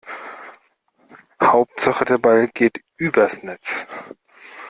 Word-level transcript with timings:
Hauptsache 1.39 2.05
der 2.05 2.17
Ball 2.17 2.47
geht 2.47 2.83
übers 2.97 3.43
Netz. 3.43 3.85